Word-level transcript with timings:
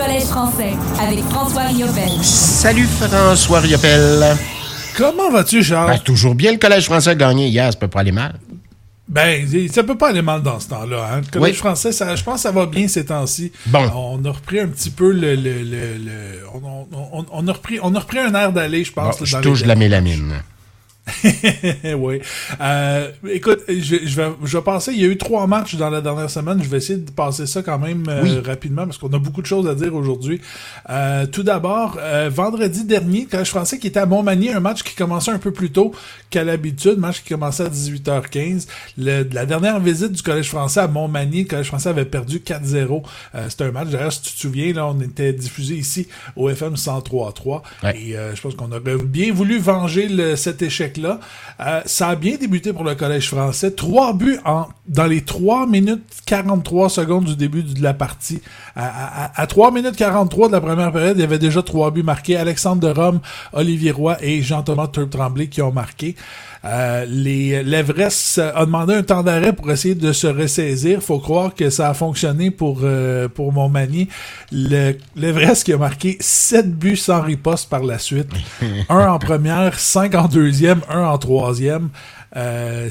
Collège 0.00 0.24
français 0.24 0.72
avec 0.98 1.22
François 1.24 1.64
Riopel. 1.64 2.08
Salut 2.22 2.86
François 2.86 3.60
Riopel. 3.60 4.34
Comment 4.96 5.30
vas-tu, 5.30 5.62
Charles? 5.62 5.90
Ben, 5.90 5.98
toujours 5.98 6.34
bien, 6.34 6.52
le 6.52 6.56
Collège 6.56 6.86
français 6.86 7.10
a 7.10 7.14
gagné 7.14 7.48
hier, 7.48 7.70
ça 7.70 7.78
peut 7.78 7.86
pas 7.86 8.00
aller 8.00 8.10
mal. 8.10 8.36
Ben, 9.06 9.46
ça 9.70 9.82
peut 9.82 9.98
pas 9.98 10.08
aller 10.08 10.22
mal 10.22 10.42
dans 10.42 10.58
ce 10.58 10.68
temps-là. 10.68 11.06
Hein? 11.12 11.20
Le 11.20 11.30
Collège 11.30 11.58
français, 11.58 11.92
ça, 11.92 12.16
je 12.16 12.24
pense 12.24 12.36
que 12.36 12.40
ça 12.40 12.50
va 12.50 12.64
bien 12.64 12.88
ces 12.88 13.04
temps-ci. 13.04 13.52
Bon. 13.66 13.90
On 13.94 14.24
a 14.24 14.30
repris 14.30 14.60
un 14.60 14.68
petit 14.68 14.88
peu 14.88 15.12
le... 15.12 15.34
le, 15.34 15.62
le, 15.62 15.98
le 15.98 16.46
on, 16.54 16.86
on, 16.92 17.26
on, 17.30 17.48
a 17.48 17.52
repris, 17.52 17.78
on 17.82 17.94
a 17.94 17.98
repris 17.98 18.20
un 18.20 18.34
air 18.34 18.52
d'aller, 18.52 18.84
je 18.84 18.92
pense. 18.94 19.18
Bon, 19.18 19.24
je 19.26 19.36
touche 19.36 19.64
de 19.64 19.68
la 19.68 19.74
mélamine. 19.74 20.32
oui. 21.96 22.20
Euh, 22.60 23.10
écoute, 23.28 23.60
je, 23.68 23.96
je, 24.04 24.16
vais, 24.16 24.28
je 24.44 24.56
vais 24.56 24.62
passer. 24.62 24.92
Il 24.92 25.00
y 25.00 25.04
a 25.04 25.08
eu 25.08 25.16
trois 25.16 25.46
matchs 25.46 25.74
dans 25.76 25.90
la 25.90 26.00
dernière 26.00 26.30
semaine. 26.30 26.60
Je 26.62 26.68
vais 26.68 26.78
essayer 26.78 26.98
de 26.98 27.10
passer 27.10 27.46
ça 27.46 27.62
quand 27.62 27.78
même 27.78 28.04
euh, 28.08 28.22
Oui. 28.22 28.38
rapidement 28.40 28.84
parce 28.84 28.98
qu'on 28.98 29.12
a 29.12 29.18
beaucoup 29.18 29.42
de 29.42 29.46
choses 29.46 29.68
à 29.68 29.74
dire 29.74 29.94
aujourd'hui. 29.94 30.40
Euh, 30.88 31.26
tout 31.26 31.42
d'abord, 31.42 31.98
euh, 32.00 32.30
vendredi 32.32 32.84
dernier, 32.84 33.26
quand 33.30 33.44
je 33.44 33.52
pensais 33.52 33.78
qu'il 33.78 33.88
était 33.88 34.00
à 34.00 34.06
Montmagny, 34.06 34.50
un 34.50 34.60
match 34.60 34.82
qui 34.82 34.94
commençait 34.94 35.30
un 35.30 35.38
peu 35.38 35.52
plus 35.52 35.70
tôt 35.70 35.92
qu'à 36.30 36.44
l'habitude, 36.44 36.98
match 36.98 37.22
qui 37.22 37.30
commençait 37.34 37.64
à 37.64 37.68
18h15. 37.68 38.66
Le- 38.98 39.26
la 39.32 39.46
dernière 39.46 39.80
visite 39.80 40.12
du 40.12 40.22
Collège 40.22 40.48
français 40.48 40.80
à 40.80 40.88
Montmagny, 40.88 41.42
le 41.42 41.48
Collège 41.48 41.66
français 41.66 41.88
avait 41.88 42.04
perdu 42.04 42.38
4-0. 42.40 43.02
Euh, 43.34 43.46
C'était 43.48 43.64
un 43.64 43.72
match, 43.72 43.88
d'ailleurs, 43.88 44.12
si 44.12 44.22
tu 44.22 44.32
te 44.32 44.38
souviens, 44.38 44.72
là, 44.72 44.86
on 44.86 45.00
était 45.00 45.32
diffusé 45.32 45.74
ici 45.74 46.06
au 46.36 46.48
FM 46.48 46.74
103.3. 46.76 47.62
Ouais. 47.82 47.98
Et 48.00 48.16
euh, 48.16 48.34
je 48.34 48.40
pense 48.40 48.54
qu'on 48.54 48.70
aurait 48.70 48.80
bien 49.04 49.32
voulu 49.32 49.58
venger 49.58 50.08
le- 50.08 50.36
cet 50.36 50.62
échec-là. 50.62 51.09
Euh, 51.60 51.80
ça 51.86 52.08
a 52.08 52.16
bien 52.16 52.36
débuté 52.36 52.72
pour 52.72 52.84
le 52.84 52.94
Collège 52.94 53.28
français. 53.28 53.70
Trois 53.72 54.12
buts 54.12 54.38
en, 54.44 54.66
dans 54.88 55.06
les 55.06 55.22
3 55.22 55.66
minutes 55.66 56.02
43 56.26 56.88
secondes 56.88 57.24
du 57.24 57.36
début 57.36 57.62
de 57.62 57.82
la 57.82 57.94
partie. 57.94 58.40
À, 58.76 59.24
à, 59.24 59.42
à 59.42 59.46
3 59.46 59.72
minutes 59.72 59.96
43 59.96 60.48
de 60.48 60.52
la 60.52 60.60
première 60.60 60.92
période, 60.92 61.16
il 61.16 61.20
y 61.20 61.24
avait 61.24 61.38
déjà 61.38 61.62
trois 61.62 61.90
buts 61.90 62.02
marqués. 62.02 62.36
Alexandre 62.36 62.80
de 62.80 62.88
Rome, 63.00 63.20
Olivier 63.52 63.90
Roy 63.90 64.16
et 64.22 64.42
Jean-Thomas 64.42 64.88
Turp-Tremblay 64.88 65.48
qui 65.48 65.62
ont 65.62 65.72
marqué. 65.72 66.16
Euh, 66.62 67.06
les 67.08 67.62
l'Everest 67.62 68.38
a 68.38 68.66
demandé 68.66 68.92
un 68.94 69.02
temps 69.02 69.22
d'arrêt 69.22 69.54
pour 69.54 69.70
essayer 69.70 69.94
de 69.94 70.12
se 70.12 70.26
ressaisir. 70.26 71.02
Faut 71.02 71.18
croire 71.18 71.54
que 71.54 71.70
ça 71.70 71.88
a 71.88 71.94
fonctionné 71.94 72.50
pour 72.50 72.80
euh, 72.82 73.28
pour 73.28 73.50
Montmagny. 73.52 74.08
Le- 74.52 74.92
L'Everest 75.16 75.64
qui 75.64 75.72
a 75.72 75.78
marqué 75.78 76.18
7 76.20 76.70
buts 76.76 76.96
sans 76.98 77.22
riposte 77.22 77.70
par 77.70 77.82
la 77.82 77.98
suite. 77.98 78.28
un 78.90 79.08
en 79.08 79.18
première, 79.18 79.78
5 79.78 80.14
en 80.14 80.28
deuxième, 80.28 80.80
un 80.90 81.04
en 81.04 81.16
troisième. 81.16 81.88
Euh, 82.36 82.90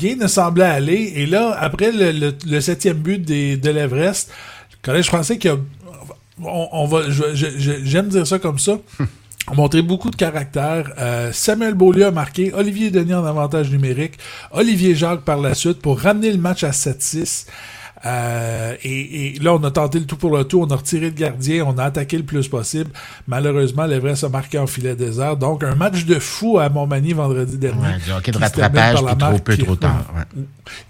rien 0.00 0.16
ne 0.16 0.26
semblait 0.26 0.64
aller. 0.64 1.12
Et 1.16 1.26
là, 1.26 1.54
après 1.60 1.92
le, 1.92 2.12
le- 2.12 2.34
le 2.46 2.60
septième 2.62 2.96
but 2.96 3.18
des, 3.22 3.58
de 3.58 3.68
l'Everest, 3.70 4.30
le 4.72 4.76
Collège 4.82 5.06
français 5.06 5.36
qui 5.36 5.48
a 5.48 5.56
on, 6.42 6.68
on 6.72 6.86
va, 6.86 7.02
j'aime 7.34 8.08
dire 8.08 8.26
ça 8.26 8.38
comme 8.38 8.58
ça. 8.58 8.78
montré 9.54 9.82
beaucoup 9.82 10.10
de 10.10 10.16
caractère. 10.16 10.92
Euh, 10.98 11.32
Samuel 11.32 11.74
Beaulieu 11.74 12.06
a 12.06 12.10
marqué, 12.10 12.52
Olivier 12.54 12.90
Denis 12.90 13.14
en 13.14 13.24
avantage 13.24 13.70
numérique, 13.70 14.14
Olivier 14.52 14.94
Jacques 14.94 15.22
par 15.22 15.38
la 15.38 15.54
suite 15.54 15.80
pour 15.80 16.00
ramener 16.00 16.30
le 16.32 16.38
match 16.38 16.64
à 16.64 16.70
7-6. 16.70 17.46
Euh, 18.06 18.74
et, 18.82 19.26
et 19.36 19.38
là, 19.40 19.54
on 19.54 19.62
a 19.64 19.70
tenté 19.70 19.98
le 19.98 20.06
tout 20.06 20.16
pour 20.16 20.36
le 20.36 20.44
tout. 20.44 20.60
On 20.62 20.66
a 20.70 20.76
retiré 20.76 21.06
le 21.06 21.10
gardien. 21.14 21.64
On 21.66 21.76
a 21.78 21.84
attaqué 21.84 22.16
le 22.16 22.22
plus 22.24 22.48
possible. 22.48 22.90
Malheureusement, 23.26 23.84
l'Everest 23.86 24.24
a 24.24 24.28
marqué 24.28 24.58
en 24.58 24.66
filet 24.66 24.96
désert. 24.96 25.36
Donc, 25.36 25.62
un 25.64 25.74
match 25.74 26.04
de 26.06 26.18
fou 26.18 26.58
à 26.58 26.68
Montmagny 26.68 27.12
vendredi 27.12 27.58
dernier. 27.58 27.80
Ouais, 27.88 27.98
du 28.04 28.10
hockey 28.12 28.32
de 28.32 28.38
rattrapage, 28.38 28.94
par 28.94 29.02
la 29.02 29.10
puis 29.14 29.18
trop 29.18 29.30
marque 29.30 29.44
peu, 29.44 29.56
qui- 29.56 29.64
trop 29.64 29.76
tard. 29.76 30.04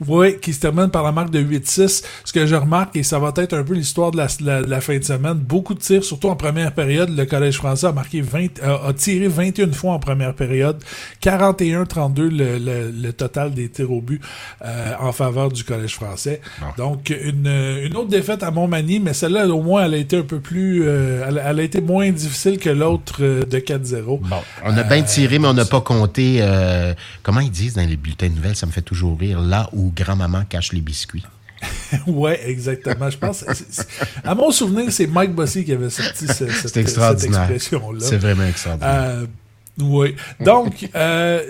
ouais. 0.07 0.39
qui 0.41 0.53
se 0.53 0.61
termine 0.61 0.89
par 0.91 1.03
la 1.03 1.13
marque 1.13 1.31
de 1.31 1.41
8-6. 1.41 2.05
Ce 2.25 2.33
que 2.33 2.47
je 2.47 2.55
remarque, 2.55 2.95
et 2.97 3.03
ça 3.03 3.19
va 3.19 3.33
être 3.37 3.55
un 3.55 3.65
peu 3.65 3.75
l'histoire 3.75 4.11
de 4.13 4.17
la, 4.19 4.27
la- 4.41 4.63
de 4.63 4.69
la 4.71 4.81
fin 4.81 4.97
de 4.99 5.03
semaine, 5.05 5.35
beaucoup 5.35 5.75
de 5.75 5.81
tirs, 5.81 6.05
surtout 6.05 6.29
en 6.29 6.37
première 6.37 6.73
période. 6.73 7.11
Le 7.17 7.25
Collège 7.25 7.57
français 7.57 7.87
a 7.89 7.93
marqué 7.93 8.21
20, 8.21 8.61
a, 8.63 8.89
a 8.89 8.93
tiré 8.93 9.27
21 9.29 9.73
fois 9.73 9.95
en 9.95 9.99
première 9.99 10.35
période. 10.35 10.81
41-32 11.23 12.29
le, 12.29 12.59
le, 12.59 12.91
le 12.91 13.13
total 13.13 13.53
des 13.53 13.69
tirs 13.69 13.91
au 13.91 14.01
but 14.01 14.21
euh, 14.65 14.93
en 15.01 15.13
faveur 15.13 15.51
du 15.51 15.65
Collège 15.65 15.95
français. 15.95 16.41
Donc, 16.77 17.00
une, 17.09 17.47
une 17.87 17.97
autre 17.97 18.09
défaite 18.11 18.43
à 18.43 18.51
Montmagny, 18.51 19.01
mais 19.01 19.15
celle-là, 19.15 19.47
au 19.49 19.63
moins, 19.63 19.85
elle 19.87 19.95
a 19.95 19.97
été 19.97 20.19
un 20.19 20.23
peu 20.23 20.41
plus... 20.41 20.83
euh, 20.87 21.25
elle, 21.27 21.43
elle 21.43 21.61
a 21.61 21.63
été 21.63 21.81
moins 21.81 22.11
difficile 22.11 22.59
que 22.59 22.69
l'autre 22.69 23.19
euh, 23.23 23.45
de 23.45 23.59
4-0. 23.59 24.05
Bon, 24.05 24.37
on 24.65 24.77
a 24.77 24.83
bien 24.83 25.03
tiré, 25.03 25.39
mais 25.39 25.49
on 25.49 25.55
n'a 25.55 25.65
pas 25.65 25.81
compté. 25.81 26.39
euh, 26.41 26.93
comment 27.23 27.41
ils 27.41 27.51
disent 27.51 27.75
dans 27.75 27.89
les 27.89 27.97
bulletins 27.97 28.29
de 28.29 28.35
nouvelles, 28.35 28.57
ça 28.57 28.67
me 28.67 28.73
fait 28.73 28.83
toujours 28.83 29.19
rire, 29.19 29.41
là 29.41 29.71
où 29.73 29.91
grand-maman 29.97 30.45
cache 30.49 30.73
les 30.73 30.81
biscuits. 30.83 31.25
Ouais, 32.07 32.41
exactement. 32.49 33.11
Je 33.11 33.19
pense, 33.19 33.45
à 34.25 34.35
mon 34.35 34.51
souvenir, 34.51 34.91
c'est 34.93 35.07
Mike 35.07 35.35
Bossy 35.35 35.65
qui 35.65 35.73
avait 35.73 35.91
sorti 35.91 36.27
ce- 36.27 36.49
cette, 36.49 36.77
expression-là. 36.77 37.99
C'est 38.01 38.17
vraiment 38.17 38.45
extraordinaire. 38.47 38.95
Euh, 38.95 39.27
oui. 39.81 40.15
Donc, 40.41 40.89
euh, 40.95 41.43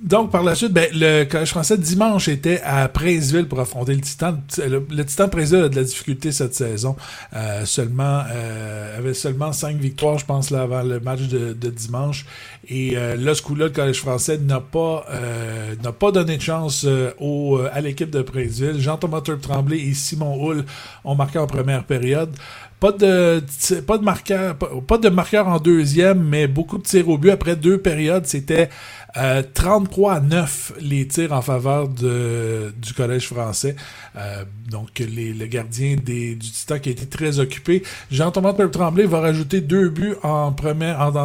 donc, 0.00 0.30
par 0.30 0.42
la 0.42 0.54
suite, 0.54 0.72
ben, 0.72 0.88
le 0.94 1.24
Collège 1.24 1.50
français, 1.50 1.76
dimanche, 1.76 2.28
était 2.28 2.60
à 2.64 2.88
Princeville 2.88 3.46
pour 3.46 3.60
affronter 3.60 3.94
le 3.94 4.00
Titan. 4.00 4.38
Le, 4.58 4.86
le 4.90 5.04
Titan 5.04 5.28
de 5.28 5.64
a 5.64 5.68
de 5.68 5.76
la 5.76 5.84
difficulté 5.84 6.32
cette 6.32 6.54
saison. 6.54 6.96
Euh, 7.34 7.64
seulement, 7.64 8.22
euh, 8.30 8.98
avait 8.98 9.14
seulement 9.14 9.52
cinq 9.52 9.76
victoires, 9.76 10.18
je 10.18 10.24
pense, 10.24 10.50
là, 10.50 10.62
avant 10.62 10.82
le 10.82 11.00
match 11.00 11.22
de, 11.22 11.52
de 11.52 11.70
dimanche. 11.70 12.24
Et 12.68 12.96
euh, 12.96 13.16
là, 13.16 13.34
ce 13.34 13.42
coup-là, 13.42 13.66
le 13.66 13.72
Collège 13.72 14.00
français 14.00 14.38
n'a 14.38 14.60
pas, 14.60 15.04
euh, 15.10 15.74
n'a 15.82 15.92
pas 15.92 16.12
donné 16.12 16.36
de 16.36 16.42
chance 16.42 16.84
euh, 16.86 17.10
au, 17.18 17.58
euh, 17.58 17.68
à 17.72 17.80
l'équipe 17.80 18.10
de 18.10 18.22
Princeville. 18.22 18.80
Jean-Thomas 18.80 19.20
Turp-Tremblay 19.20 19.78
et 19.78 19.94
Simon 19.94 20.36
Hull 20.42 20.64
ont 21.04 21.14
marqué 21.14 21.38
en 21.38 21.46
première 21.46 21.84
période. 21.84 22.30
Pas 22.78 22.92
de, 22.92 23.42
pas 23.86 23.98
de 23.98 24.04
marqueur, 24.04 24.56
pas, 24.56 24.70
pas 24.86 24.96
de 24.96 25.10
marqueur 25.10 25.48
en 25.48 25.58
deuxième, 25.58 26.22
mais 26.22 26.46
beaucoup 26.46 26.78
de 26.78 26.82
tirs 26.82 27.10
au 27.10 27.18
but. 27.18 27.28
Après 27.30 27.54
deux 27.54 27.76
périodes, 27.76 28.24
c'était 28.24 28.70
euh, 29.16 29.42
33 29.54 30.14
à 30.14 30.20
9 30.20 30.72
les 30.80 31.06
tirs 31.06 31.32
en 31.32 31.42
faveur 31.42 31.88
de, 31.88 32.72
du 32.80 32.94
Collège 32.94 33.26
français. 33.26 33.76
Euh, 34.16 34.44
donc, 34.70 35.00
les, 35.00 35.32
le 35.32 35.46
gardien 35.46 35.96
des, 35.96 36.34
du 36.34 36.50
Titan 36.50 36.78
qui 36.78 36.90
a 36.90 36.92
été 36.92 37.06
très 37.06 37.40
occupé. 37.40 37.82
Jean-Thomas 38.10 38.54
Tremblay 38.70 39.04
va 39.04 39.20
rajouter 39.20 39.60
deux 39.60 39.88
buts 39.88 40.14
en, 40.22 40.54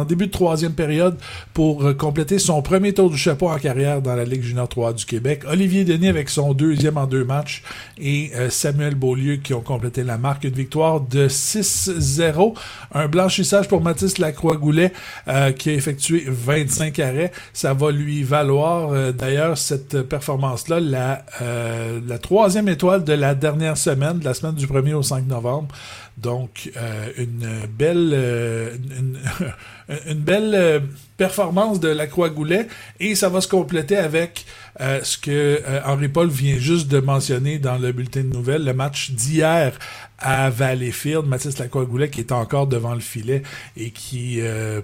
début 0.04 0.26
de 0.26 0.32
troisième 0.32 0.72
période 0.72 1.16
pour 1.54 1.84
euh, 1.84 1.94
compléter 1.94 2.38
son 2.38 2.60
premier 2.62 2.92
tour 2.92 3.10
du 3.10 3.16
chapeau 3.16 3.48
en 3.48 3.58
carrière 3.58 4.02
dans 4.02 4.14
la 4.14 4.24
Ligue 4.24 4.42
junior 4.42 4.68
3 4.68 4.92
du 4.94 5.04
Québec. 5.04 5.42
Olivier 5.48 5.84
Denis 5.84 6.08
avec 6.08 6.28
son 6.28 6.54
deuxième 6.54 6.96
en 6.96 7.06
deux 7.06 7.24
matchs 7.24 7.62
et 7.98 8.32
euh, 8.34 8.50
Samuel 8.50 8.94
Beaulieu 8.94 9.36
qui 9.36 9.54
ont 9.54 9.60
complété 9.60 10.02
la 10.02 10.18
marque. 10.18 10.44
Une 10.44 10.50
victoire 10.50 11.00
de 11.00 11.28
6-0. 11.28 12.54
Un 12.94 13.08
blanchissage 13.08 13.68
pour 13.68 13.80
Mathis 13.80 14.18
Lacroix-Goulet 14.18 14.92
euh, 15.28 15.52
qui 15.52 15.70
a 15.70 15.72
effectué 15.72 16.24
25 16.26 16.98
arrêts. 16.98 17.32
Va 17.76 17.92
lui 17.92 18.22
valoir 18.22 18.92
euh, 18.92 19.12
d'ailleurs 19.12 19.56
cette 19.56 20.02
performance-là 20.02 20.80
la, 20.80 21.24
euh, 21.40 22.00
la 22.06 22.18
troisième 22.18 22.68
étoile 22.68 23.04
de 23.04 23.12
la 23.12 23.34
dernière 23.34 23.76
semaine, 23.76 24.18
de 24.18 24.24
la 24.24 24.34
semaine 24.34 24.54
du 24.54 24.66
1er 24.66 24.94
au 24.94 25.02
5 25.02 25.26
novembre. 25.26 25.68
Donc, 26.16 26.70
euh, 26.78 27.10
une 27.18 27.66
belle, 27.68 28.10
euh, 28.14 28.74
une, 28.98 29.18
belle 30.14 30.54
euh, 30.54 30.80
performance 31.18 31.78
de 31.78 31.88
la 31.88 32.06
Croix-Goulet 32.06 32.68
et 33.00 33.14
ça 33.14 33.28
va 33.28 33.42
se 33.42 33.48
compléter 33.48 33.98
avec 33.98 34.46
euh, 34.80 35.00
ce 35.02 35.18
que 35.18 35.30
euh, 35.30 35.80
Henri 35.84 36.08
Paul 36.08 36.28
vient 36.28 36.56
juste 36.56 36.88
de 36.88 37.00
mentionner 37.00 37.58
dans 37.58 37.76
le 37.76 37.92
bulletin 37.92 38.22
de 38.22 38.28
nouvelles, 38.28 38.64
le 38.64 38.72
match 38.72 39.10
d'hier 39.10 39.78
à 40.18 40.48
Valleyfield, 40.48 41.26
Mathis 41.26 41.58
Lacroix-Goulet 41.58 42.08
qui 42.08 42.20
est 42.20 42.32
encore 42.32 42.66
devant 42.66 42.94
le 42.94 43.00
filet 43.00 43.42
et 43.76 43.90
qui 43.90 44.40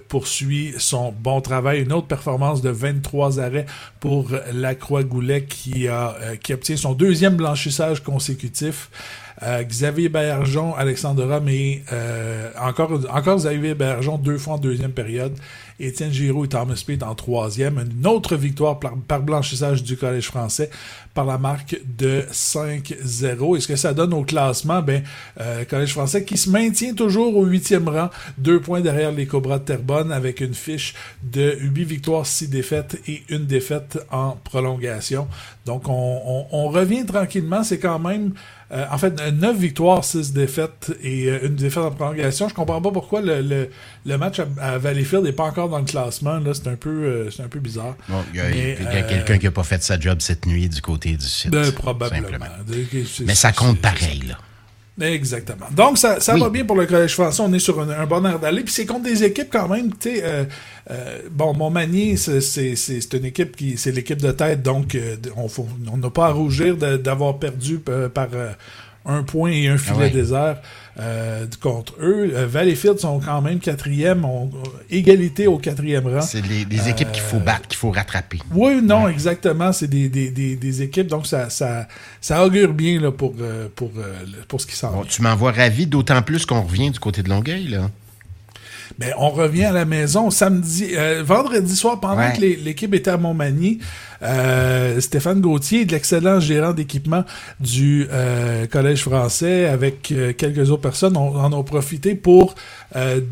poursuit 0.07 0.75
son 0.77 1.11
bon 1.11 1.41
travail. 1.41 1.81
Une 1.81 1.91
autre 1.91 2.05
performance 2.05 2.61
de 2.61 2.69
23 2.69 3.39
arrêts 3.39 3.65
pour 3.99 4.29
Lacroix-Goulet 4.53 5.45
qui, 5.45 5.87
a, 5.87 6.15
qui 6.43 6.53
obtient 6.53 6.77
son 6.77 6.93
deuxième 6.93 7.35
blanchissage 7.35 8.03
consécutif. 8.03 8.91
Euh, 9.41 9.63
Xavier 9.63 10.09
Bergeron, 10.09 10.75
Alexandre 10.75 11.25
Rome 11.25 11.49
euh, 11.91 12.51
encore, 12.61 12.99
encore 13.09 13.37
Xavier 13.37 13.73
Bergeron 13.73 14.17
deux 14.17 14.37
fois 14.37 14.53
en 14.53 14.57
deuxième 14.57 14.91
période. 14.91 15.33
Étienne 15.87 16.11
Giroux 16.11 16.45
et 16.45 16.47
Thomas 16.49 16.75
Speed 16.75 17.03
en 17.03 17.15
troisième. 17.15 17.83
Une 17.99 18.07
autre 18.07 18.35
victoire 18.35 18.79
par, 18.79 18.95
par 19.07 19.21
blanchissage 19.21 19.83
du 19.83 19.97
Collège 19.97 20.25
français 20.27 20.69
par 21.13 21.25
la 21.25 21.37
marque 21.37 21.79
de 21.97 22.23
5-0. 22.31 23.57
Et 23.57 23.59
ce 23.59 23.67
que 23.67 23.75
ça 23.75 23.93
donne 23.93 24.13
au 24.13 24.23
classement, 24.23 24.81
ben, 24.81 25.03
euh, 25.39 25.63
Collège 25.65 25.91
français 25.91 26.23
qui 26.25 26.37
se 26.37 26.49
maintient 26.49 26.93
toujours 26.93 27.35
au 27.37 27.45
huitième 27.45 27.87
rang, 27.87 28.09
deux 28.37 28.59
points 28.59 28.81
derrière 28.81 29.11
les 29.11 29.25
Cobras 29.25 29.59
de 29.59 29.65
Terrebonne 29.65 30.11
avec 30.11 30.41
une 30.41 30.53
fiche 30.53 30.93
de 31.23 31.55
8 31.59 31.83
victoires, 31.85 32.25
6 32.25 32.49
défaites 32.49 32.99
et 33.07 33.23
une 33.29 33.45
défaite 33.45 33.99
en 34.11 34.37
prolongation. 34.43 35.27
Donc 35.65 35.87
on, 35.87 35.93
on- 36.25 36.45
on 36.51 36.69
revient 36.69 37.05
tranquillement. 37.05 37.63
C'est 37.63 37.79
quand 37.79 37.99
même 37.99 38.33
euh, 38.71 38.85
en 38.91 38.97
fait, 38.97 39.13
9 39.31 39.55
victoires, 39.57 40.03
6 40.03 40.33
défaites 40.33 40.91
et 41.03 41.27
euh, 41.29 41.39
une 41.47 41.55
défaite 41.55 41.83
en 41.83 41.91
prolongation. 41.91 42.49
Je 42.49 42.55
comprends 42.55 42.81
pas 42.81 42.91
pourquoi 42.91 43.21
le, 43.21 43.41
le, 43.41 43.69
le 44.05 44.17
match 44.17 44.39
à, 44.39 44.47
à 44.59 44.77
Valleyfield 44.79 45.23
n'est 45.23 45.31
pas 45.31 45.43
encore 45.43 45.69
dans 45.73 45.79
le 45.79 45.85
classement. 45.85 46.39
C'est 46.53 46.67
un 46.67 46.75
peu, 46.75 46.89
euh, 46.89 47.29
un 47.43 47.47
peu 47.47 47.59
bizarre. 47.59 47.95
Bon, 48.07 48.23
il 48.33 48.37
y 48.37 48.41
a, 48.41 48.45
euh, 48.45 49.09
quelqu'un 49.09 49.37
qui 49.37 49.45
n'a 49.45 49.51
pas 49.51 49.63
fait 49.63 49.83
sa 49.83 49.99
job 49.99 50.19
cette 50.21 50.45
nuit 50.45 50.69
du 50.69 50.81
côté 50.81 51.11
du 51.17 51.25
site. 51.25 51.51
Ben, 51.51 51.71
probablement. 51.71 52.21
simplement. 52.29 52.45
Mais 53.25 53.35
ça 53.35 53.51
compte 53.51 53.79
pareil, 53.79 54.23
là. 54.27 54.37
Exactement. 55.01 55.65
Donc, 55.71 55.97
ça, 55.97 56.19
ça 56.19 56.35
Oui. 56.35 56.41
va 56.41 56.49
bien 56.51 56.65
pour 56.65 56.75
le 56.75 56.85
Collège 56.85 57.13
français. 57.13 57.41
On 57.43 57.51
est 57.51 57.57
sur 57.59 57.79
un, 57.81 57.89
un 57.89 58.05
bon 58.05 58.23
air 58.25 58.37
d'aller. 58.37 58.61
Puis 58.63 58.73
c'est 58.73 58.85
contre 58.85 59.05
des 59.05 59.23
équipes 59.23 59.49
quand 59.51 59.67
même, 59.67 59.91
tu 59.97 60.15
sais... 60.17 60.21
euh, 60.23 60.45
euh, 60.91 61.17
bon, 61.31 61.53
Montmagny, 61.55 62.15
c'est 62.17 63.13
une 63.13 63.25
équipe 63.25 63.55
qui... 63.55 63.75
C'est 63.77 63.91
l'équipe 63.91 64.21
de 64.21 64.31
tête, 64.31 64.61
donc 64.61 64.93
euh, 64.93 65.15
on 65.35 65.97
n'a 65.97 66.09
pas 66.11 66.27
à 66.27 66.31
rougir 66.31 66.77
d'avoir 66.77 67.39
perdu 67.39 67.79
par 67.79 68.27
un 69.05 69.23
point 69.23 69.49
et 69.51 69.67
un 69.67 69.77
filet 69.77 69.95
Ah 69.95 70.01
ouais. 70.01 70.09
désert 70.11 70.57
euh, 70.99 71.45
contre 71.61 71.93
eux. 71.99 72.31
Euh, 72.35 72.45
Valleyfield 72.47 72.99
sont 72.99 73.19
quand 73.19 73.41
même 73.41 73.59
quatrième, 73.59 74.25
ont- 74.25 74.49
égalité 74.89 75.47
au 75.47 75.57
quatrième 75.57 76.05
rang. 76.07 76.21
C'est 76.21 76.45
les, 76.45 76.65
les 76.65 76.89
équipes 76.89 77.11
qu'il 77.11 77.23
faut 77.23 77.39
battre, 77.39 77.67
qu'il 77.67 77.77
faut 77.77 77.91
rattraper. 77.91 78.39
Oui, 78.53 78.81
non, 78.81 79.07
exactement. 79.07 79.71
C'est 79.73 79.87
des, 79.87 80.09
des, 80.09 80.29
des, 80.29 80.55
des 80.55 80.81
équipes, 80.83 81.07
donc 81.07 81.25
ça, 81.25 81.49
ça, 81.49 81.87
ça 82.21 82.45
augure 82.45 82.73
bien 82.73 82.99
là, 82.99 83.11
pour, 83.11 83.33
euh, 83.41 83.67
pour, 83.75 83.91
euh, 83.97 84.13
pour 84.47 84.61
ce 84.61 84.67
qui 84.67 84.75
s'en 84.75 84.91
Bon, 84.91 85.01
vient. 85.01 85.09
tu 85.09 85.21
m'envoies 85.23 85.51
ravi, 85.51 85.87
d'autant 85.87 86.21
plus 86.21 86.45
qu'on 86.45 86.61
revient 86.61 86.91
du 86.91 86.99
côté 86.99 87.23
de 87.23 87.29
Longueuil, 87.29 87.67
là. 87.69 87.89
Ben, 88.99 89.11
on 89.17 89.29
revient 89.29 89.63
à 89.65 89.71
la 89.71 89.85
maison 89.85 90.29
samedi, 90.29 90.89
euh, 90.95 91.23
vendredi 91.25 91.75
soir, 91.75 91.99
pendant 91.99 92.17
Ouais. 92.17 92.33
que 92.37 92.41
l'équipe 92.63 92.93
était 92.93 93.09
à 93.09 93.17
Montmagny. 93.17 93.79
Euh, 94.23 95.01
Stéphane 95.01 95.41
Gauthier, 95.41 95.85
de 95.85 95.91
l'excellent 95.91 96.39
gérant 96.39 96.73
d'équipement 96.73 97.23
du 97.59 98.07
euh, 98.11 98.65
Collège 98.67 99.01
français, 99.01 99.65
avec 99.65 100.11
euh, 100.11 100.33
quelques 100.33 100.71
autres 100.71 100.81
personnes, 100.81 101.17
on, 101.17 101.35
en 101.35 101.51
ont 101.53 101.63
profité 101.63 102.15
pour 102.15 102.55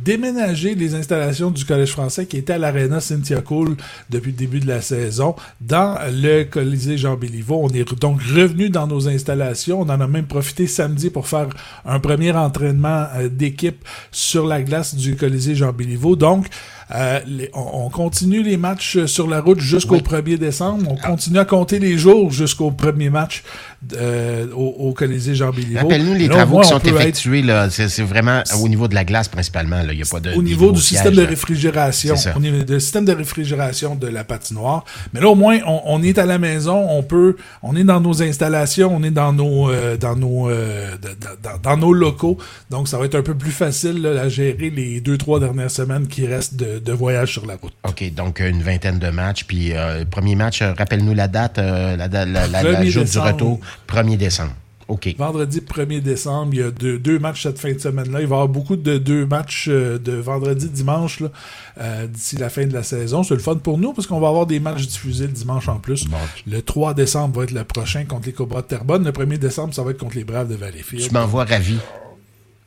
déménager 0.04 0.74
les 0.74 0.96
installations 0.96 1.52
du 1.52 1.66
Collège 1.66 1.92
français 1.92 2.26
qui 2.26 2.38
était 2.38 2.54
à 2.54 2.58
l'Arena 2.58 3.00
Cynthia 3.00 3.42
Cool 3.42 3.78
depuis 4.10 4.32
le 4.32 4.38
début 4.38 4.60
de 4.60 4.66
la 4.66 4.82
saison 4.82 5.36
dans 5.60 6.00
le 6.12 6.46
Colisée 6.46 6.98
Jean 6.98 7.16
Béliveau. 7.16 7.60
On 7.62 7.70
est 7.70 7.88
donc 8.00 8.24
revenu 8.24 8.72
dans 8.72 8.88
nos 8.88 9.08
installations. 9.08 9.82
On 9.82 9.84
en 9.84 10.02
a 10.02 10.08
même 10.08 10.26
profité 10.26 10.66
samedi 10.66 11.12
pour 11.12 11.28
faire 11.28 11.48
un 11.86 12.00
premier 12.00 12.32
entraînement 12.32 13.06
d'équipe 13.30 13.86
sur 14.12 14.48
la 14.48 14.64
glace 14.64 14.96
du 14.96 15.16
Colisée 15.16 15.54
Jean 15.54 15.74
Béliveau. 15.74 16.16
Donc, 16.16 16.48
euh, 16.94 17.20
les- 17.28 17.50
on, 17.54 17.86
on 17.86 17.90
continue 17.90 18.44
les 18.44 18.58
matchs 18.58 19.06
sur 19.06 19.28
la 19.28 19.42
route 19.42 19.60
jusqu'au 19.60 19.96
Oui. 19.96 20.02
1er 20.02 20.38
décembre. 20.38 20.86
On 20.90 20.96
continue 20.96 21.40
à 21.40 21.46
compter 21.46 21.80
les 21.80 21.98
jours 21.98 22.32
jusqu'au 22.32 22.72
premier 22.72 23.10
match 23.10 23.44
euh, 23.96 24.46
au, 24.56 24.76
au 24.90 24.94
Colisée 24.94 25.36
Jean 25.36 25.52
Béliveau. 25.52 25.80
Rappelle-nous 25.80 26.14
les 26.14 26.28
Là, 26.28 26.36
travaux 26.36 26.60
qui 26.62 26.68
on 26.68 26.70
sont 26.70 26.78
être 26.78 26.88
effectués, 26.88 27.42
là. 27.42 27.70
C'est 27.70 27.90
c'est 27.90 28.04
vraiment 28.04 28.44
au 28.62 28.68
niveau 28.70 28.88
de 28.88 28.96
la 28.96 29.04
glace, 29.06 29.28
principalement, 29.28 29.78
là. 29.84 29.92
Il 29.94 29.98
n'y 29.98 30.02
a 30.04 30.06
pas 30.06 30.20
de. 30.20 30.32
au 30.34 30.42
niveau 30.44 30.72
du 30.72 30.82
système 30.82 31.16
de 31.16 31.24
réfrigération, 31.24 32.16
au 32.36 32.40
niveau 32.40 32.64
du 32.64 32.80
système 32.80 33.06
de 33.06 33.14
réfrigération 33.14 33.96
de 33.96 34.08
la 34.08 34.24
patinoire. 34.24 34.86
Mais 35.14 35.20
là, 35.22 35.28
au 35.30 35.36
moins, 35.36 35.60
on, 35.66 35.82
on 35.86 36.04
est 36.04 36.18
à 36.20 36.26
la 36.26 36.38
maison, 36.38 36.86
on 36.90 37.04
peut, 37.04 37.36
on 37.64 37.76
est 37.76 37.84
dans 37.84 38.00
nos 38.02 38.22
installations, 38.22 38.96
on 38.96 39.04
est 39.04 39.12
dans 39.12 39.34
nos, 39.34 39.70
euh, 39.70 39.98
dans 39.98 40.16
nos, 40.16 40.50
euh, 40.50 40.92
dans 41.64 41.78
nos 41.78 41.94
locaux. 41.94 42.38
Donc, 42.70 42.88
ça 42.88 42.98
va 42.98 43.06
être 43.06 43.16
un 43.16 43.22
peu 43.24 43.36
plus 43.36 43.52
facile 43.52 44.02
là, 44.02 44.22
à 44.22 44.30
gérer 44.30 44.70
les 44.70 45.02
deux, 45.02 45.18
trois 45.18 45.40
dernières 45.40 45.72
semaines 45.72 46.08
qui 46.08 46.26
restent 46.28 46.56
de, 46.56 46.80
de 46.84 46.94
voyage 46.94 47.34
sur 47.34 47.46
la 47.46 47.56
route. 47.56 47.74
OK, 47.88 48.14
donc 48.14 48.42
euh, 48.42 48.50
une 48.50 48.62
vingtaine 48.64 49.00
de 49.00 49.10
matchs. 49.10 49.44
Puis, 49.46 49.74
euh, 49.74 50.04
premier 50.06 50.36
match, 50.36 50.62
euh, 50.62 50.74
rappelle-nous 50.78 51.14
la 51.14 51.28
date, 51.28 51.58
euh, 51.60 51.96
la, 51.96 52.08
la, 52.08 52.26
la, 52.26 52.48
la 52.48 52.64
1er 52.64 52.90
jour 52.90 53.04
du 53.06 53.20
retour, 53.20 53.60
1er 53.88 54.18
décembre. 54.18 54.52
OK. 54.88 55.16
Vendredi 55.18 55.62
1er 55.62 56.02
décembre, 56.02 56.54
il 56.54 56.60
y 56.60 56.64
a 56.64 56.70
deux, 56.70 57.00
deux 57.00 57.18
matchs 57.18 57.44
cette 57.44 57.60
fin 57.60 57.72
de 57.72 57.80
semaine-là. 57.80 58.20
Il 58.20 58.28
va 58.28 58.36
y 58.36 58.40
avoir 58.40 58.48
beaucoup 58.50 58.76
de 58.76 58.98
deux 58.98 59.26
matchs 59.26 59.70
de 59.70 60.12
vendredi, 60.14 60.68
dimanche, 60.68 61.22
là, 61.22 61.30
euh, 61.80 62.08
d'ici 62.08 62.36
la 62.36 62.50
fin 62.50 62.66
de 62.66 62.74
la 62.74 62.84
saison. 62.84 63.24
C'est 63.24 63.36
le 63.36 63.40
fun 63.40 63.56
pour 63.56 63.78
nous 63.78 63.94
parce 63.94 64.06
qu'on 64.06 64.20
va 64.20 64.28
avoir 64.28 64.46
des 64.48 64.60
matchs 64.60 64.88
diffusés 64.88 65.28
le 65.28 65.32
dimanche 65.34 65.70
en 65.70 65.80
plus. 65.80 66.06
Bon. 66.08 66.18
Le 66.46 66.62
3 66.62 66.94
décembre 66.94 67.38
va 67.38 67.44
être 67.46 67.52
le 67.52 67.64
prochain 67.64 68.04
contre 68.04 68.26
les 68.26 68.34
Cobras 68.34 68.64
de 68.64 68.68
Terrebonne. 68.68 69.06
Le 69.06 69.12
1er 69.14 69.38
décembre, 69.38 69.74
ça 69.74 69.82
va 69.82 69.92
être 69.92 69.98
contre 69.98 70.18
les 70.18 70.26
Braves 70.26 70.50
de 70.50 70.56
Valleyfield. 70.56 71.08
Tu 71.08 71.14
m'envoies 71.14 71.46
ravi. 71.46 71.78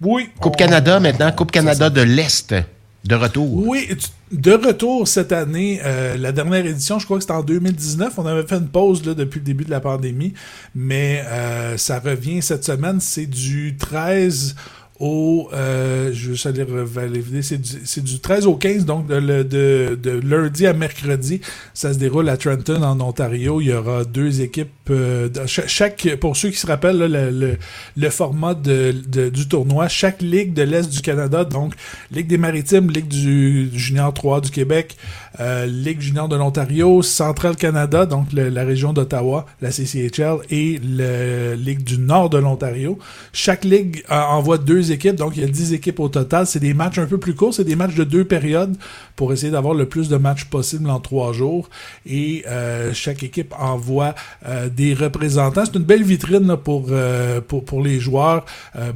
Oui. 0.00 0.30
Coupe 0.40 0.54
on- 0.54 0.56
Canada 0.58 1.00
maintenant, 1.00 1.30
Coupe 1.32 1.52
Canada 1.52 1.90
de 1.90 2.00
l'Est, 2.00 2.54
de 3.04 3.14
retour. 3.14 3.66
Oui, 3.66 3.88
de 4.32 4.52
retour 4.52 5.06
cette 5.06 5.32
année, 5.32 5.80
euh, 5.84 6.16
la 6.16 6.32
dernière 6.32 6.64
édition, 6.64 6.98
je 6.98 7.04
crois 7.04 7.18
que 7.18 7.22
c'était 7.22 7.34
en 7.34 7.42
2019. 7.42 8.14
On 8.18 8.26
avait 8.26 8.46
fait 8.46 8.56
une 8.56 8.68
pause 8.68 9.04
là, 9.04 9.14
depuis 9.14 9.40
le 9.40 9.44
début 9.44 9.64
de 9.64 9.70
la 9.70 9.80
pandémie, 9.80 10.32
mais 10.74 11.22
euh, 11.26 11.76
ça 11.76 11.98
revient 11.98 12.40
cette 12.40 12.64
semaine. 12.64 13.00
C'est 13.00 13.26
du 13.26 13.76
13 13.76 14.56
au... 15.00 15.48
Euh, 15.52 16.10
je 16.12 16.32
vais 16.32 16.48
aller 16.48 16.62
revalider. 16.62 17.42
C'est 17.42 17.60
du, 17.60 18.00
du 18.02 18.20
13 18.20 18.46
au 18.46 18.54
15, 18.54 18.84
donc 18.84 19.06
de, 19.06 19.20
de, 19.42 19.98
de 20.00 20.10
lundi 20.10 20.66
à 20.66 20.72
mercredi. 20.72 21.40
Ça 21.72 21.92
se 21.92 21.98
déroule 21.98 22.28
à 22.28 22.36
Trenton, 22.36 22.82
en 22.82 23.00
Ontario. 23.00 23.60
Il 23.60 23.68
y 23.68 23.72
aura 23.72 24.04
deux 24.04 24.40
équipes. 24.40 24.70
euh, 24.90 25.28
chaque, 25.46 26.08
pour 26.20 26.36
ceux 26.36 26.50
qui 26.50 26.58
se 26.58 26.66
rappellent, 26.66 26.98
le, 26.98 27.30
le, 27.30 27.58
le 27.96 28.10
format 28.10 28.54
du 28.54 29.48
tournoi, 29.48 29.88
chaque 29.88 30.22
ligue 30.22 30.52
de 30.54 30.62
l'Est 30.62 30.90
du 30.90 31.00
Canada, 31.00 31.44
donc 31.44 31.74
Ligue 32.10 32.26
des 32.26 32.38
Maritimes, 32.38 32.90
Ligue 32.90 33.08
du, 33.08 33.70
Junior 33.74 34.12
3 34.12 34.40
du 34.42 34.50
Québec, 34.50 34.96
euh, 35.40 35.66
Ligue 35.66 36.00
Junior 36.00 36.28
de 36.28 36.36
l'Ontario, 36.36 37.02
Central 37.02 37.56
Canada, 37.56 38.06
donc 38.06 38.28
la 38.32 38.64
région 38.64 38.92
d'Ottawa, 38.92 39.46
la 39.60 39.70
CCHL, 39.70 40.38
et 40.50 40.80
le 40.82 41.54
Ligue 41.54 41.82
du 41.82 41.98
Nord 41.98 42.30
de 42.30 42.38
l'Ontario. 42.38 42.98
Chaque 43.32 43.64
ligue 43.64 44.04
euh, 44.10 44.20
envoie 44.20 44.58
deux 44.58 44.83
équipes, 44.92 45.16
donc 45.16 45.36
il 45.36 45.42
y 45.42 45.44
a 45.44 45.48
10 45.48 45.72
équipes 45.72 46.00
au 46.00 46.08
total. 46.08 46.46
C'est 46.46 46.60
des 46.60 46.74
matchs 46.74 46.98
un 46.98 47.06
peu 47.06 47.18
plus 47.18 47.34
courts, 47.34 47.54
c'est 47.54 47.64
des 47.64 47.76
matchs 47.76 47.94
de 47.94 48.04
deux 48.04 48.24
périodes 48.24 48.76
pour 49.16 49.32
essayer 49.32 49.52
d'avoir 49.52 49.74
le 49.74 49.86
plus 49.86 50.08
de 50.08 50.16
matchs 50.16 50.44
possible 50.44 50.88
en 50.90 51.00
trois 51.00 51.32
jours. 51.32 51.68
Et 52.06 52.44
euh, 52.46 52.92
chaque 52.92 53.22
équipe 53.22 53.54
envoie 53.58 54.14
euh, 54.46 54.68
des 54.68 54.94
représentants. 54.94 55.64
C'est 55.64 55.76
une 55.76 55.84
belle 55.84 56.02
vitrine 56.02 56.50
euh, 56.50 57.40
pour, 57.40 57.64
pour 57.64 57.82
les 57.82 58.00
joueurs. 58.00 58.44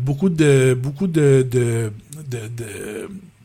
Beaucoup 0.01 0.29
de 0.29 0.75
beaucoup 0.75 1.07
de, 1.07 1.47
de 1.51 1.93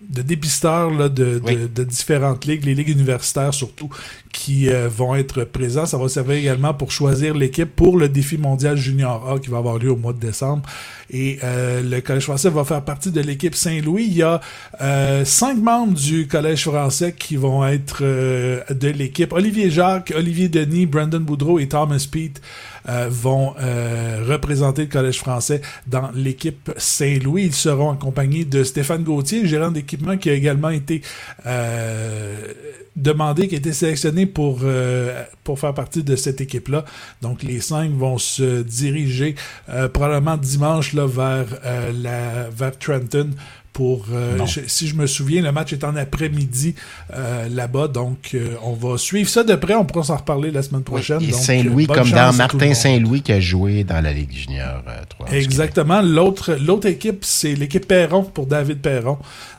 de 0.10 0.22
dépisteurs 0.22 0.92
là, 0.92 1.10
de, 1.10 1.42
Oui. 1.44 1.56
de, 1.56 1.68
de 1.68 1.84
différentes 1.84 2.46
ligues, 2.46 2.66
les 2.66 2.76
ligues 2.76 2.90
universitaires 2.90 3.54
surtout, 3.54 3.90
qui 4.32 4.70
euh, 4.70 4.90
vont 4.90 5.16
être 5.16 5.44
présents. 5.44 5.86
Ça 5.86 5.98
va 5.98 6.08
servir 6.10 6.36
également 6.36 6.74
pour 6.74 6.92
choisir 6.92 7.34
l'équipe 7.34 7.76
pour 7.76 7.98
le 7.98 8.10
défi 8.10 8.38
mondial 8.38 8.78
junior 8.78 9.30
A 9.32 9.40
qui 9.40 9.50
va 9.50 9.58
avoir 9.58 9.78
lieu 9.78 9.92
au 9.92 9.96
mois 9.96 10.14
de 10.14 10.20
décembre. 10.20 10.64
Et 11.10 11.40
euh, 11.44 11.82
le 11.84 12.02
Collège 12.02 12.24
français 12.24 12.50
va 12.50 12.64
faire 12.64 12.84
partie 12.84 13.12
de 13.12 13.22
l'équipe 13.22 13.56
Saint-Louis. 13.56 14.06
Il 14.08 14.18
y 14.18 14.24
a 14.24 14.42
euh, 14.82 15.26
cinq 15.26 15.58
membres 15.58 15.94
du 15.94 16.28
Collège 16.28 16.64
français 16.64 17.14
qui 17.18 17.36
vont 17.36 17.66
être 17.66 18.04
de 18.04 18.88
l'équipe. 18.90 19.32
Olivier 19.34 19.70
Jacques, 19.70 20.14
Olivier 20.16 20.50
Denis, 20.50 20.86
Brandon 20.86 21.20
Boudreau 21.20 21.60
et 21.60 21.68
Thomas 21.68 22.06
Pete 22.12 22.42
euh, 22.90 23.08
vont 23.10 23.54
euh, 23.62 24.26
représenter 24.28 24.84
le 24.84 24.88
Collège 24.90 25.20
français 25.20 25.62
dans 25.88 26.12
l'équipe 26.14 26.70
Saint-Louis. 26.78 27.44
Ils 27.45 27.54
seront 27.54 27.92
accompagnés 27.92 28.44
de 28.44 28.64
Stéphane 28.64 29.04
Gauthier, 29.04 29.48
gérant 29.48 29.72
qui 30.18 30.30
a 30.30 30.33
également 30.33 30.69
été 30.69 31.02
euh, 31.45 32.54
demandé, 32.95 33.47
qui 33.47 33.56
a 33.56 33.57
été 33.57 33.73
sélectionné 33.73 34.26
pour, 34.26 34.59
euh, 34.64 35.23
pour 35.44 35.59
faire 35.59 35.73
partie 35.73 36.04
de 36.04 36.16
cette 36.16 36.42
équipe-là. 36.42 36.85
Donc 37.21 37.44
les 37.44 37.59
cinq 37.59 37.92
vont 37.92 38.18
se 38.18 38.62
diriger 38.62 39.35
euh, 39.69 39.88
probablement 39.90 40.38
dimanche 40.38 40.94
là, 40.94 41.06
vers, 41.07 41.45
la, 41.94 42.50
vers 42.50 42.78
Trenton 42.78 43.31
pour 43.73 44.06
euh, 44.13 44.37
je- 44.45 44.61
si 44.68 44.87
je 44.87 44.95
me 44.95 45.07
souviens 45.07 45.42
le 45.42 45.51
match 45.51 45.73
est 45.73 45.83
en 45.83 45.95
après-midi 45.95 46.75
euh, 47.13 47.49
là-bas 47.49 47.87
donc 47.87 48.30
euh, 48.35 48.49
on 48.63 48.73
va 48.73 48.97
suivre 48.99 49.27
ça 49.30 49.44
de 49.44 49.56
près 49.56 49.73
on 49.73 49.83
pourra 49.83 50.03
s'en 50.06 50.15
reparler 50.18 50.51
la 50.51 50.61
semaine 50.61 50.83
prochaine 50.83 51.21
Et 51.23 51.31
Saint-Louis, 51.31 51.87
euh, 51.89 51.94
comme 51.94 52.09
dans 52.11 52.33
Martin. 52.33 52.73
Saint-Louis 52.73 53.21
qui 53.21 53.31
a 53.31 53.39
joué 53.39 53.83
dans 53.83 53.99
la 54.01 54.13
Ligue 54.13 54.31
junior 54.31 54.83
euh, 54.87 55.01
3. 55.09 55.30
du 55.30 55.35
Exactement. 55.35 56.01
L'autre, 56.01 56.53
l'autre 56.61 56.87
équipe, 56.87 57.23
c'est 57.25 57.56
l'équipe 57.56 57.87
Perron 57.87 58.23
pour 58.23 58.45
David 58.45 58.77
Perron. 58.80 59.18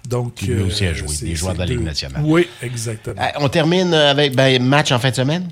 Donc, 0.09 0.35
Qui 0.35 0.47
lui 0.47 0.63
aussi 0.63 0.87
a 0.87 0.93
joué, 0.95 1.09
c'est- 1.09 1.25
des 1.27 1.35
joueurs 1.35 1.55
de 1.55 1.59
la 1.59 1.67
Ligue 1.67 1.83
nationale. 1.83 2.23
Oui, 2.25 2.47
exactement. 2.63 3.21
Euh, 3.21 3.27
on 3.41 3.49
termine 3.49 3.93
avec 3.95 4.35
ben, 4.37 4.63
match 4.63 4.93
en 4.93 4.99
fin 4.99 5.11
de 5.11 5.17
semaine? 5.17 5.49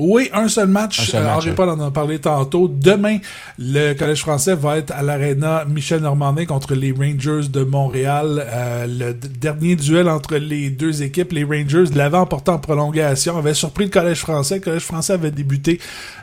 Oui, 0.00 0.30
un 0.32 0.46
seul 0.46 0.68
match. 0.68 1.00
Un 1.00 1.04
seul 1.04 1.22
Euh, 1.22 1.24
match, 1.26 1.46
Henri. 1.46 1.54
Paul 1.56 1.70
en 1.70 1.80
a 1.80 1.90
parlé 1.90 2.20
tantôt. 2.20 2.68
Demain, 2.68 3.18
le 3.58 3.94
Collège 3.94 4.20
français 4.20 4.54
va 4.54 4.78
être 4.78 4.92
à 4.92 5.02
l'Arena 5.02 5.64
Michel 5.68 6.02
Normandin 6.02 6.44
contre 6.44 6.74
les 6.76 6.92
Rangers 6.92 7.48
de 7.48 7.64
Montréal. 7.64 8.44
Euh, 8.46 8.86
le 8.86 9.12
dernier 9.14 9.74
duel 9.74 10.08
entre 10.08 10.36
les 10.36 10.70
deux 10.70 11.02
équipes, 11.02 11.32
les 11.32 11.42
Rangers 11.42 11.86
l'avaient 11.96 12.16
emporté 12.16 12.52
en 12.52 12.58
prolongation, 12.58 13.36
avait 13.36 13.54
surpris 13.54 13.84
le 13.86 13.90
Collège 13.90 14.18
français. 14.20 14.56
Le 14.56 14.60
Collège 14.60 14.82
français 14.84 15.14
avait 15.14 15.32
débuté 15.32 15.80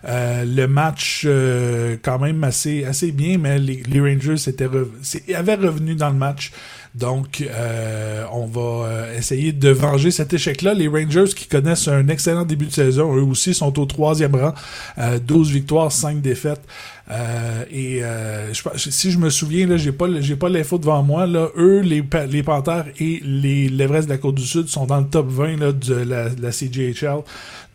euh, 0.08 0.46
le 0.46 0.67
match 0.67 1.24
euh, 1.25 1.98
quand 2.01 2.20
même 2.20 2.46
assez, 2.46 2.86
assez 2.86 3.12
bien, 3.12 3.38
mais 3.38 3.60
les, 3.60 3.84
les 3.88 4.00
Rangers 4.00 4.36
étaient 4.48 4.67
rev- 4.67 4.88
avaient 5.36 5.55
revenu 5.55 5.96
dans 5.96 6.10
le 6.10 6.15
match. 6.15 6.53
Donc, 6.94 7.44
euh, 7.46 8.24
on 8.32 8.46
va 8.46 9.08
essayer 9.17 9.51
de 9.51 9.67
venger 9.70 10.12
cet 10.12 10.34
échec-là. 10.34 10.74
Les 10.74 10.88
Rangers 10.88 11.25
qui 11.36 11.46
connaissent 11.46 11.89
un 11.89 12.08
excellent 12.08 12.46
début 12.46 12.67
de 12.67 12.72
saison, 12.72 13.13
eux 13.17 13.22
aussi 13.22 13.53
sont 13.53 13.64
sont 13.65 13.79
au 13.79 13.86
troisième 13.86 14.36
rang. 14.36 14.53
12 14.98 15.51
victoires, 15.51 15.91
5 15.91 16.22
défaites. 16.22 16.62
et 17.72 18.01
si 18.75 19.12
je 19.12 19.17
me 19.17 19.29
souviens, 19.29 19.67
là, 19.67 19.77
j'ai 19.77 19.91
pas, 19.91 20.07
j'ai 20.19 20.36
pas 20.36 20.50
l'info 20.50 20.77
devant 20.77 21.03
moi. 21.03 21.25
Là, 21.27 21.50
eux, 21.57 21.79
les, 21.81 22.03
les 22.29 22.43
Panthers 22.43 22.86
et 23.00 23.22
les 23.24 23.69
l'Everest 23.69 24.07
de 24.07 24.13
la 24.13 24.17
Côte 24.17 24.36
du 24.36 24.45
Sud 24.45 24.67
sont 24.67 24.86
dans 24.86 25.00
le 25.00 25.07
top 25.07 25.27
20 25.29 25.57
là, 25.57 25.72
de 25.72 25.95
la, 25.95 26.29
la 26.29 26.50
CJHL. 26.51 27.22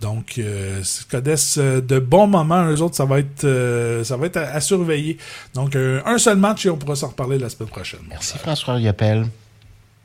Donc, 0.00 0.36
euh, 0.38 0.82
connaissent 1.10 1.58
de 1.58 1.98
bons 1.98 2.26
moments. 2.26 2.66
Eux 2.70 2.80
autres, 2.80 2.96
ça 2.96 3.04
va 3.04 3.18
être, 3.18 3.46
ça 4.04 4.16
va 4.16 4.26
être 4.26 4.38
à, 4.38 4.60
surveiller. 4.60 5.18
Donc, 5.54 5.76
un 5.76 6.18
seul 6.18 6.38
match 6.38 6.66
et 6.66 6.70
on 6.70 6.76
pourra 6.76 6.96
s'en 6.96 7.08
reparler 7.08 7.38
la 7.38 7.48
semaine 7.48 7.68
prochaine. 7.68 8.00
Merci 8.08 8.38
François 8.38 8.74
Riopel. 8.74 9.26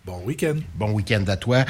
Bon 0.05 0.21
week-end. 0.23 0.57
Bon 0.75 0.91
week-end 0.91 1.23
à 1.27 1.35
toi. 1.35 1.65